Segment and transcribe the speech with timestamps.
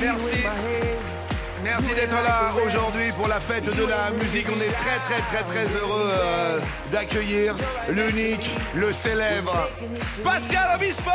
[0.00, 0.44] Merci.
[1.64, 4.46] Merci d'être là aujourd'hui pour la fête de la musique.
[4.54, 6.60] On est très très très très heureux euh,
[6.92, 7.56] d'accueillir
[7.90, 9.68] l'unique, le célèbre
[10.22, 11.10] Pascal Obispo.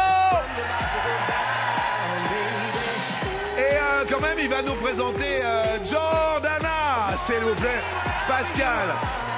[3.58, 7.80] Et euh, quand même, il va nous présenter euh, Jordana, s'il vous plaît.
[8.28, 8.90] Pascal,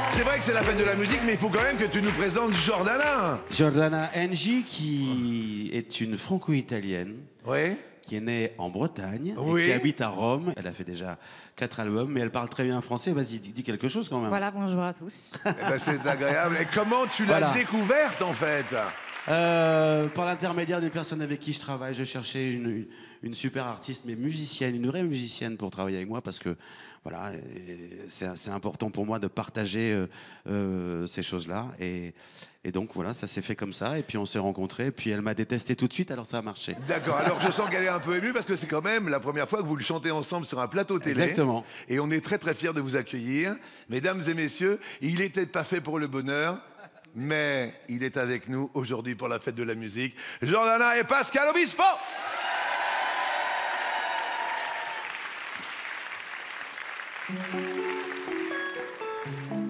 [0.10, 1.86] c'est vrai que c'est la fête de la musique, mais il faut quand même que
[1.86, 3.40] tu nous présentes Jordana.
[3.52, 7.18] Jordana Engie, qui est une franco-italienne.
[7.46, 7.76] Oui.
[8.06, 9.64] Qui est née en Bretagne Oui.
[9.64, 10.54] et qui habite à Rome.
[10.58, 11.18] Elle a fait déjà
[11.56, 13.12] quatre albums, mais elle parle très bien français.
[13.12, 14.30] Vas-y, dis quelque chose quand même.
[14.30, 15.32] Voilà, bonjour à tous.
[15.46, 16.56] Eh ben, c'est agréable.
[16.62, 17.54] Et comment tu l'as Voilà.
[17.54, 18.66] découverte en fait?
[19.28, 22.86] Euh, par l'intermédiaire d'une personne avec qui je travaille, je cherchais une,
[23.24, 26.56] une super artiste, mais musicienne, une vraie musicienne pour travailler avec moi, parce que
[27.04, 27.32] voilà,
[28.08, 30.06] c'est c'est important pour moi de partager euh,
[30.48, 31.70] euh, ces choses-là.
[31.80, 32.14] Et,
[32.66, 35.22] et donc voilà, ça s'est fait comme ça, et puis on s'est rencontrés, puis elle
[35.22, 36.76] m'a détesté tout de suite, alors ça a marché.
[36.88, 39.20] D'accord, alors je sens qu'elle est un peu émue parce que c'est quand même la
[39.20, 41.22] première fois que vous le chantez ensemble sur un plateau télé.
[41.22, 41.64] Exactement.
[41.88, 43.56] Et on est très très fiers de vous accueillir.
[43.88, 46.58] Mesdames et messieurs, il n'était pas fait pour le bonheur,
[47.14, 50.16] mais il est avec nous aujourd'hui pour la fête de la musique.
[50.42, 51.84] Jordana et Pascal Obispo
[59.38, 59.65] J'étais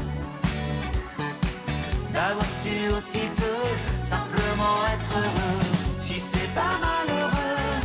[2.13, 7.81] D'avoir su aussi peu Simplement être heureux Si c'est pas malheureux.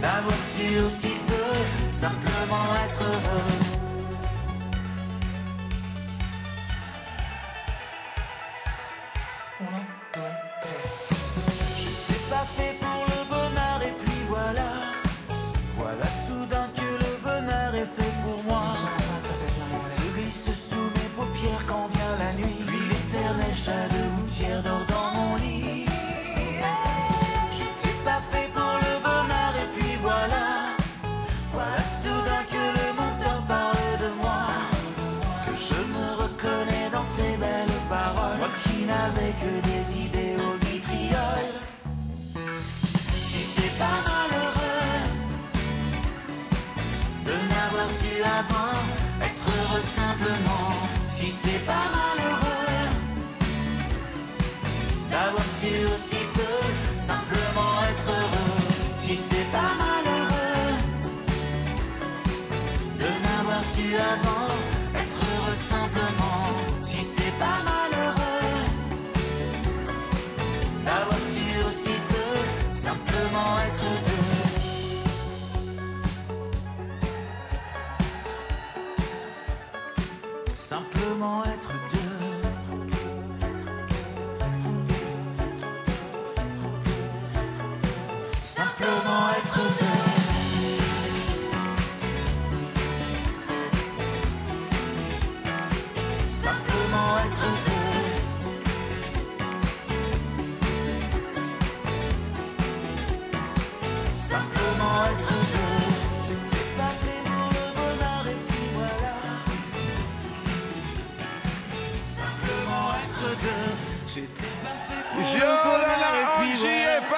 [0.00, 3.65] D'avoir su aussi peu Simplement être heureux
[38.86, 41.44] n'avais que des idées au vitriol.
[43.28, 44.98] Si c'est pas malheureux
[47.24, 48.76] De n'avoir su avant
[49.28, 50.70] Être heureux simplement.
[51.08, 52.86] Si c'est pas malheureux
[55.10, 55.72] D'avoir su
[80.66, 82.05] simplement être deux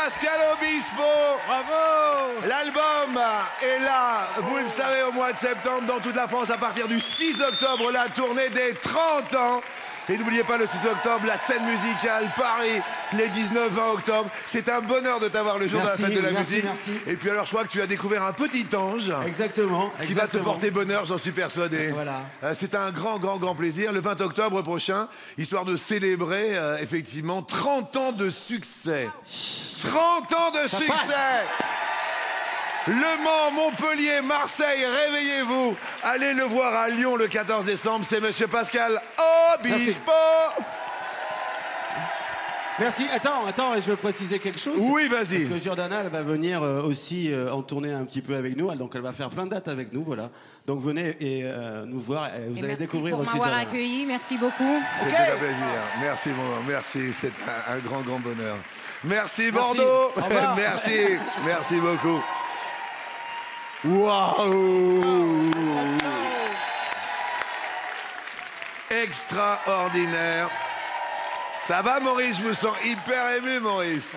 [0.09, 1.03] Pascal Obispo
[1.47, 3.23] Bravo L'album
[3.63, 6.89] est là, vous le savez, au mois de septembre dans toute la France à partir
[6.89, 9.61] du 6 octobre, la tournée des 30 ans.
[10.11, 12.81] Et n'oubliez pas le 6 octobre, la scène musicale Paris,
[13.13, 14.31] les 19-20 octobre.
[14.47, 16.65] C'est un bonheur de t'avoir le jour Merci, de la fête de la merci, musique.
[16.65, 16.93] merci.
[17.07, 19.13] Et puis alors, je crois que tu as découvert un petit ange.
[19.27, 19.91] Exactement.
[20.05, 21.89] Qui va te porter bonheur, j'en suis persuadé.
[21.89, 22.23] Voilà.
[22.43, 23.93] Euh, C'est un grand, grand, grand plaisir.
[23.93, 29.09] Le 20 octobre prochain, histoire de célébrer euh, effectivement 30 ans de succès.
[29.81, 31.13] 30 ans de Ça succès passe.
[32.89, 35.77] Le Mans, Montpellier, Marseille, réveillez-vous.
[36.03, 38.05] Allez le voir à Lyon le 14 décembre.
[38.09, 39.01] C'est Monsieur Pascal
[39.55, 40.11] Obispo.
[42.79, 43.07] Merci.
[43.13, 44.77] Attends, attends, je veux préciser quelque chose.
[44.79, 45.45] Oui, vas-y.
[45.47, 48.57] Parce que Jordana, elle va venir euh, aussi euh, en tourner un petit peu avec
[48.57, 48.73] nous.
[48.77, 50.31] Donc, elle va faire plein de dates avec nous, voilà.
[50.65, 52.29] Donc, venez et euh, nous voir.
[52.29, 53.69] et vous Et allez merci découvrir pour aussi m'avoir Jordana.
[53.69, 54.07] accueilli.
[54.07, 54.79] Merci beaucoup.
[55.01, 55.65] C'est un plaisir.
[56.01, 57.13] Merci, mon, merci.
[57.13, 57.33] C'est
[57.69, 58.57] un, un grand, grand bonheur.
[59.05, 60.13] Merci, Bordeaux.
[60.57, 61.19] Merci.
[61.45, 62.23] Merci beaucoup.
[63.85, 65.03] Waouh
[68.91, 70.49] Extraordinaire.
[71.67, 72.39] Ça va, Maurice?
[72.39, 74.17] Je me sens hyper ému, Maurice?